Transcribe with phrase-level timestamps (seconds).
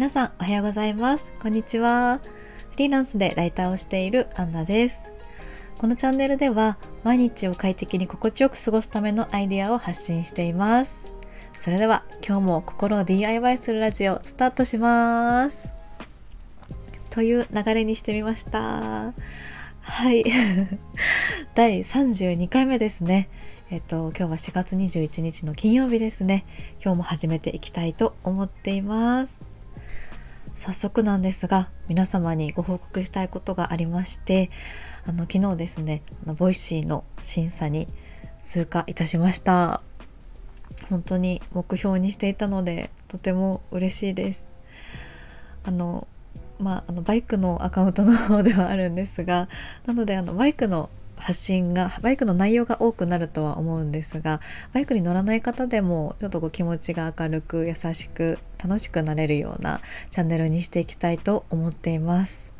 [0.00, 1.30] 皆さんおはようございます。
[1.42, 2.22] こんにちは。
[2.70, 5.12] フリーランスでライターをしているアンナです。
[5.76, 11.12] このチャンネルでは毎日を快適に心地よく過ごすためのアイディアを発信しています。
[11.52, 15.70] それでは今日も心を DIY するラジオスタートします。
[17.10, 19.12] という流れにしてみました。
[19.82, 20.24] はい。
[21.54, 23.28] 第32回目ですね。
[23.70, 26.46] えっと今日は4月21日の金曜日ですね。
[26.82, 29.49] 今日も始めていきたいと思っています。
[30.60, 34.50] 早速なんですが皆様にご報告したいことがありまして
[35.06, 37.88] あの昨日ですねあのボイシーの審査に
[38.42, 39.80] 通過いたしました。
[40.90, 44.48] 本当に目標にしていたのでとても嬉しいです。
[45.64, 46.06] あの
[46.58, 49.48] まあ、あのバイクのアカウントの方ではあるんですが
[49.86, 54.40] なのであのバイクの発信がバイクの内容が多くなるとは思うんですが
[54.72, 62.52] バイクに乗らない方でもちょっとこう気持ちが明るく優しく楽しくなれるようなチャンネルにしていきたいと思っています。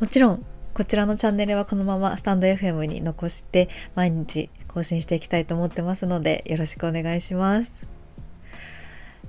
[0.00, 7.88] もちろんこちらのチャンネルはこのままスタンド FM に残して毎日更新していきたいと思ってますのでよろしくお願いします。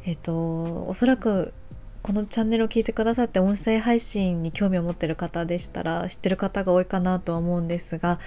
[0.06, 1.54] えっ、とおそらく
[2.08, 8.18] このチャンネルを聞いてくださって音声配信に興味を持ってる方でしたら知ってる方が多いかなとは思うんですが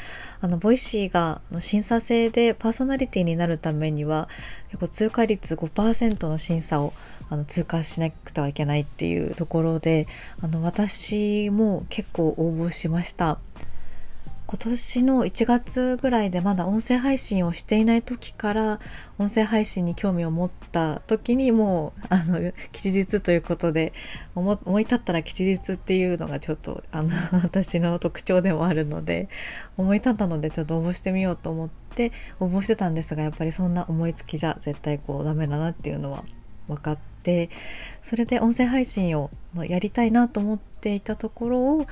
[0.42, 4.28] あのボイシーが審査制でパーソナリティになるためには
[4.67, 6.92] 結構通過率5%の審査を
[7.31, 10.06] あの通過しなくてはいけないっていうところで
[10.42, 13.39] あの私も結構応募しました。
[14.51, 18.81] 今年の1月ぐらいでまだ音声配信をしていない時から
[19.17, 23.93] 音声配信に興味を持った時にもうあの 吉日ということで
[24.34, 27.11] 思い立ったら吉日っていうのがちょっとあの
[27.45, 29.28] 私の特徴でもあるので
[29.77, 36.25] 思い立ったのでちょっと応募してみようと思って応募してたんですがやっぱりそんな思いつきじゃ絶対こうダメだなっていうのは
[36.67, 37.51] 分かって
[38.03, 41.87] それで音声配信をやりたいなと思っていたところを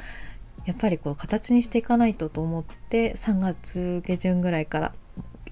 [0.68, 4.94] やっぱりこう形にしていかないとと思って3月下旬ぐらいから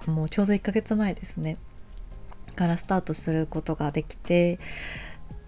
[0.05, 1.57] もうちょうど1ヶ月前ですね
[2.55, 4.59] からスタートすることができて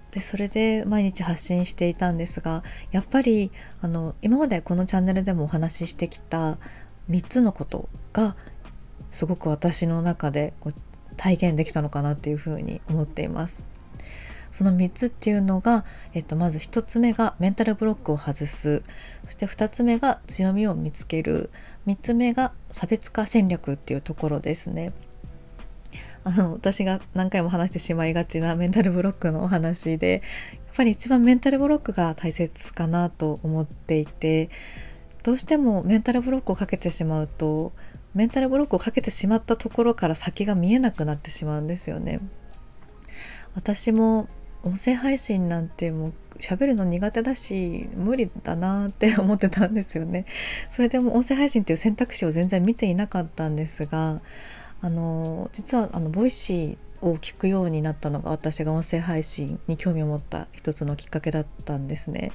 [0.09, 6.57] でそれで毎日発信していたんですがやっぱりあの今までこのチャンネルでもお話ししてきた
[7.11, 8.35] 3つのことが
[9.11, 13.63] すごく私の中でこう体現できたのかなっていうふうに思っています。
[14.51, 18.83] その3つっていうのが、えっと、まず1つ目がメンタルブロックを外す
[19.25, 21.49] そして2つ目が強みを見つける
[21.87, 24.93] 3つ目が差別化戦略っていうところですね。
[26.23, 30.21] あの私が何回も話してしまいがちなメンタルブロックのお話で
[30.53, 34.49] やっぱり一番メンタルブロックが大切かなと思っていて
[35.23, 37.71] どうしてもメンタルブロックをかけてしまうと
[38.13, 42.19] メンタルブロックをかけてしまったところから先が見えなくなってしまうんですよね。
[43.55, 44.27] 私も
[44.63, 50.25] 音声配信なんてもう喋るの苦手だし無理だなって思ってたんですよね。
[50.69, 54.21] それでも音声配信っていう選択肢を全然見ていなかったんですが
[54.81, 62.31] あの実はあのボイシーを聞くようになったのが私が音声配信に興味を持った一つのきっかけだったんですね。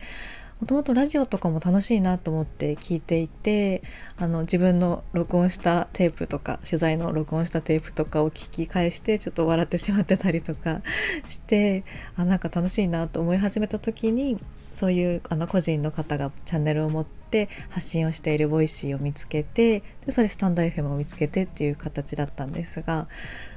[0.61, 3.83] もともとラジオとかも楽しいなと思って聞いていて
[4.17, 10.83] あの自分の録音したテープとか取材の録音したテープとかを聞き返してちょっと笑ってしまってたりとか
[11.27, 11.85] して
[12.17, 14.39] あなんか楽しいなと思い始めた時に
[14.73, 23.09] そういうあの個人の方がチャンネルを持って発信をしているボイシーを見つけてでそれスタンド FM を見つけてっていう形だったんですが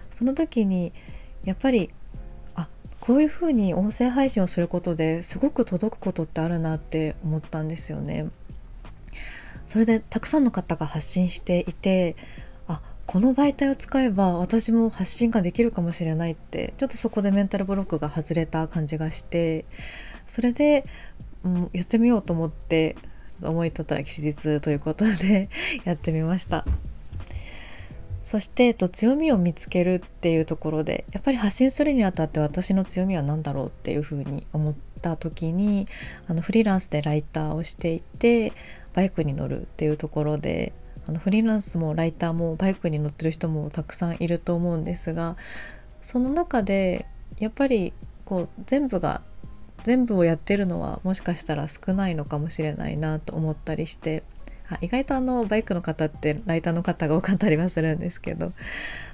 [0.10, 0.94] その時に
[1.46, 1.92] やっぱり
[3.00, 8.28] こういうふうに音声配信をすることですごく届くことってあるなって思ったんですよね。
[9.66, 12.16] それでたくさんの方が発信していて
[12.68, 19.66] あこの媒体を使えば私も発信ができるかもしれないってちょっとそこでメンタルブロックが外れた感じがして
[20.26, 20.86] それで、
[21.44, 22.96] うん、やってみようと思って
[23.44, 25.50] 思い立ったら吉日ということで
[25.84, 26.66] やってみました。
[28.28, 35.88] そして、えっと、強みを見つけるっていうところでやっぱり発信するにあたって私の強みは何だろうっていうふうに思った時に
[36.28, 38.52] あのフリーランスでライターをしていて
[38.94, 40.74] バイクに乗るっていうところで
[41.08, 45.38] あのフリーランスもライターもバイクに乗ってる人もたくさんいると思うんですが
[46.02, 47.06] その中で
[47.40, 47.94] やっぱり
[48.26, 49.22] こう全部が
[49.84, 54.24] 全部をやってるのはもしかしたら少ないのかもしれないなと思ったりして
[54.82, 58.52] 意外とあのバイクの方ってライターの方が多かったりはするんですけど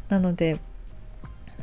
[0.10, 0.60] なので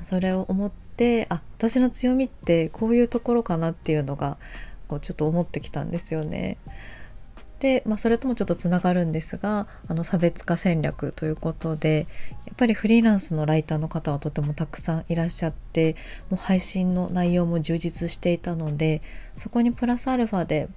[0.03, 4.39] それを思ってあ私の強みってこういうところかなっていうのが
[4.89, 6.57] こうちょっと思ってきたんですよね。
[7.61, 12.07] で、まあ、それともちょっとつながるんですがあの差別化戦略ということで
[12.47, 15.95] やっぱりフリーランスのライターの方はとてもたくさんいらっしゃって
[16.31, 19.03] もう配信の内容も充実していたので
[19.37, 20.69] そこにプラスアルファで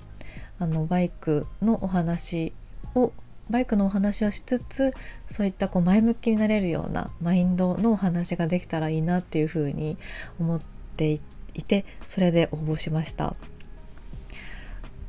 [0.60, 2.54] あのバイクのお話
[2.96, 3.14] を
[3.50, 4.94] バイクのお話をしつつ
[5.28, 9.98] そういったこう前向きになれるようなマインドのお話ができたらいいなっていうふうに
[10.40, 10.62] 思っ
[10.96, 11.20] てい
[11.64, 13.36] てそれで応募しました。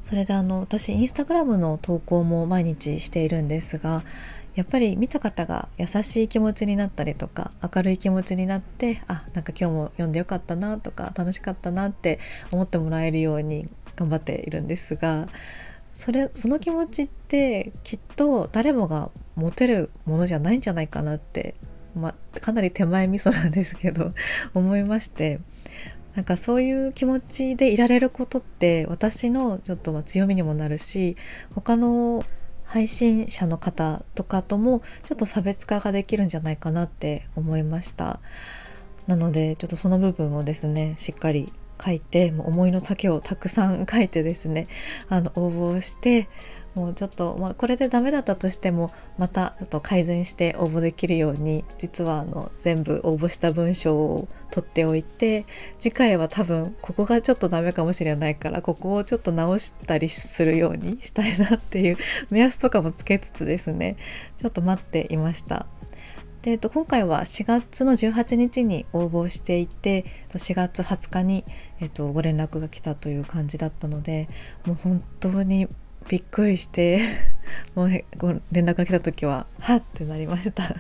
[0.03, 4.05] それであの私インスタグラムの投稿も毎日しているんですが
[4.55, 12.19] やっぱり見た方が優しい気持ちになったりとか明るい気持ちになってあなんか今日も読んでよかったなとか楽しかったなって
[12.51, 13.67] 思ってもらえるように
[13.97, 15.29] 頑張っているんですが
[15.95, 21.55] それその気持ちってきっと誰もが持てるものじゃないんじゃないかなって、
[21.97, 24.13] まあ、かなり手前味噌なんですけど
[24.53, 25.41] 思いまして。
[26.15, 31.17] なんかそういう気持ちでいられることって私のちょっとま強みにもなるし
[31.57, 32.23] 他の
[32.63, 38.21] 配信者の方とかともちょっと差別化ができるんじゃないかなって思いました。
[39.09, 41.53] なのでちょっとその部分をですねしっかり
[41.83, 44.69] 書いてもう思いの丈をたくさん書いてですね
[45.09, 46.29] あの応募して
[46.75, 55.47] もうちょっと、まあ、これでダメだったとしてもまたちょっと改善して応募できるように実はあの全部応募した文章を取っておいて
[55.79, 61.97] 次回は多分ここがちょっとダメかもしれないからここをちょっと直したりするようにしたいなっていう
[62.31, 63.97] 目安とかもつけつつですね
[64.37, 65.67] ちょっと待っていました。
[66.45, 71.43] で、えっと、今回は4月の18日に応募していて4月20日に、
[71.81, 74.29] えっと、ご連絡が来たという感じだったので
[74.67, 75.69] もう本当に
[76.07, 77.01] びっくりして
[77.75, 80.65] もう連絡が来た時ははってなりました。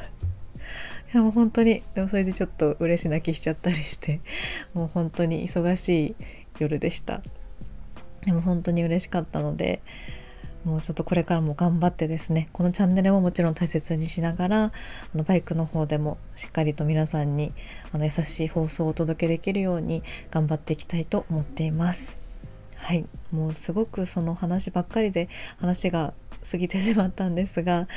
[1.14, 4.20] いやもう本当にでもそれでちょっと嬉し泣きしちゃったりして
[4.74, 6.16] もう本当に忙しい
[6.58, 7.22] 夜でした。
[8.26, 9.80] でも本当に嬉しかったので
[10.64, 14.72] もうちょっとこれからも頑張ってですねこのチャンネルももちろん大切にしながらあ
[15.14, 17.52] のバイクの方でもしっかりと皆さんに
[17.92, 22.18] あの優しい放送をお届けできるように頑張っていきたいと思っています。
[22.76, 23.06] はい。
[23.32, 25.28] もうすごくその話ばっかりで
[25.58, 26.12] 話が
[26.50, 27.88] 過ぎてしまったんですが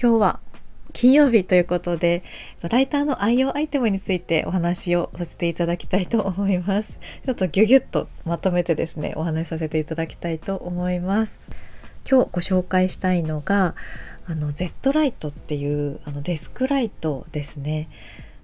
[0.00, 0.40] 今日は
[0.94, 2.22] 金曜日ということで
[2.70, 6.98] ライターの愛用アイテムについてお話をさせていただきたいと思います。
[7.26, 11.73] ちょっとギュギュッとまとめてですねお話しさせていただきたいと思います。
[12.08, 13.74] 今日ご紹介したいのが
[14.26, 17.88] あの Z ライトっていうあのデスクライトですね。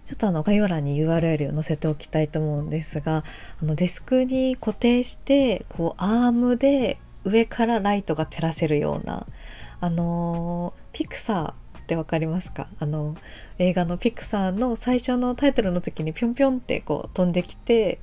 [0.04, 3.22] ちょっとあの概要欄に URL を載せておきたいと思うんですが
[3.62, 9.26] あのデスクに固定してこうアームで上からライトが照らせるような
[9.80, 12.68] あのピクサーって分かりますか？
[12.80, 13.16] あの
[13.58, 18.00] 映画のピクサーの最初のタイトルの時にぴょんぴょんってこう飛んできて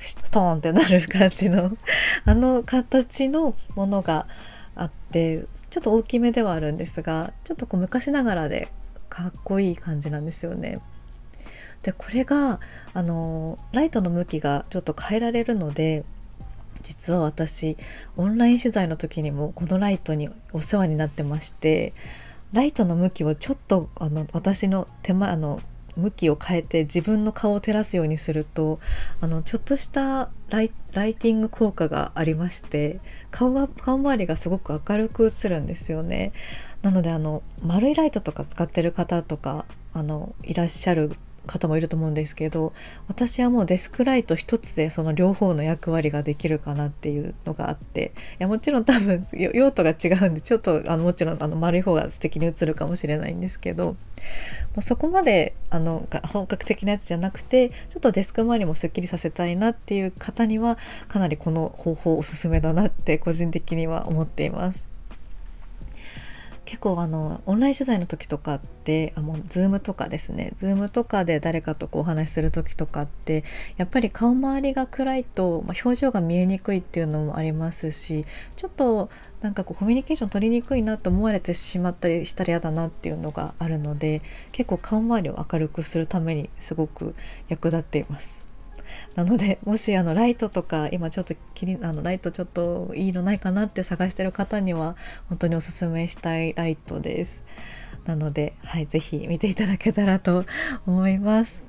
[0.00, 1.76] ストーンってなる感じの
[2.24, 4.26] あの形のものが
[4.76, 8.68] あってちょっと大きめではあるんですがちょっとこう昔ながらで
[9.08, 10.80] かっこいい感じなんですよね。
[11.82, 12.60] でこれが
[12.94, 16.04] あのライトの向きがちょっと変えられるので
[16.82, 17.76] 実は私
[18.16, 21.94] オンライン取材の時にもこのライトにお世話になってまして
[22.52, 25.60] ライトの向きをちょっとあの私の手前あの
[25.96, 28.78] 向きを変えて自分の顔を照らすようにすると
[29.20, 33.00] あのちょっとしたライライティング効果がありまして
[33.30, 36.32] 顔が顔周りがすごく明るく映るんですよね。
[36.82, 41.10] なのであの丸いライトとか使ってる方とかあのいらっしゃる
[41.46, 42.72] 方もいると思うんですけど
[43.08, 53.96] 私はもうデスクライト一つでその両方の役割ができるかなっていうのがあっていやもちろん多分用途が違うんでちょっとあのもちろんあの丸い方が素敵に映るかもしれないんですけど
[54.80, 60.78] そこまであの本格的なやつじゃなくてちょっとデスク周りもすっきりさせたいなっていう方には
[61.08, 64.95] かなりこの方法おすすめだなって個人的には思っています。
[66.66, 73.44] 結構あのオンライン取材の時とかってあもう Zoom とかですね Zoom とかで誰かとこうお話しする時とかって
[73.76, 78.24] やっぱり顔周りが暗いと、まあ、表情が見えにくいっていうのもありますし
[78.56, 79.08] ちょっと
[79.40, 84.20] なんかこうコミュニケーション取りにくいなと思われてしまったりしたら嫌だなっていうのがあるので
[84.50, 87.14] 結構顔周りを明るくするためにすごく
[87.48, 88.45] 役立っています。
[89.14, 94.96] なので もしあのライトとか今ちょっと気にあのライトちょっといいのないかなって探してる方には
[95.28, 97.44] 本当におすすめしたいライトです。
[98.04, 100.44] なので、はい、ぜひ見ていただけたらと
[100.86, 101.62] 思います。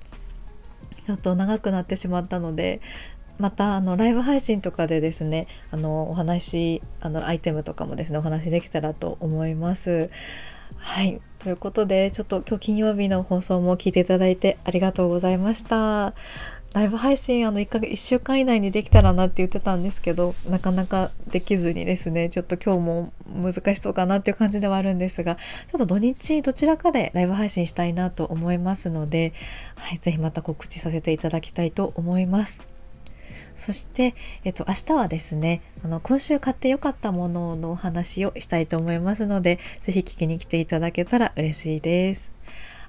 [1.04, 2.82] ちょっと長くなってしまったので
[3.40, 10.10] またあのライブ配信とかでですねあのお話あのアイテムとかもですねお話できたらと思います。
[10.76, 16.14] はいということでちょっと今日金曜日の放送も聞いていただいてありがとうございました。
[16.74, 29.34] ライブ配信あの1ヶ月1週間以内にできたらなって言ってたんですけどなかなかできずにですねちょっと今日も難しそうかなっていう感じではあるんですがちょっと土日どちらかでライブ配信したいなと思いますので、
[29.76, 32.78] はい、ぜひまた告知させていただきたいと思います。
[33.56, 42.32] そして、えっと、明日はですね、あの、今週買ってよかったもののお話をしたいと思いますので、ぜひ聞きに来ていただけたら嬉しいです。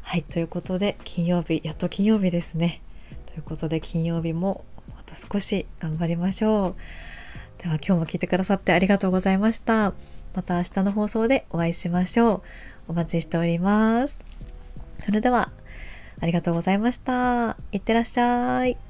[0.03, 2.83] はい、ということで、金曜日、やっと金曜日ですね。
[3.29, 4.65] ということで、金曜日も
[4.99, 7.63] あと少し頑張りましょう。
[7.63, 9.93] では、今日も聞いてくださってありがとうございました。
[10.35, 12.43] また明日の放送でお会いしましょう。
[12.89, 14.25] お待ちしております。
[15.01, 15.51] それでは、
[16.21, 17.57] ありがとうございました。
[17.71, 18.88] いってらっしゃい。